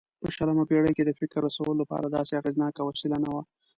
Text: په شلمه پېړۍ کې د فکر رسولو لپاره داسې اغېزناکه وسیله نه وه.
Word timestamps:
په 0.21 0.27
شلمه 0.35 0.63
پېړۍ 0.69 0.91
کې 0.97 1.03
د 1.05 1.11
فکر 1.19 1.37
رسولو 1.47 1.79
لپاره 1.81 2.05
داسې 2.07 2.33
اغېزناکه 2.39 2.81
وسیله 2.89 3.17
نه 3.23 3.29
وه. 3.33 3.43